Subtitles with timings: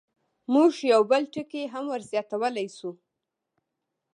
[0.53, 2.91] موږ یو بل ټکی هم زیاتولی شو.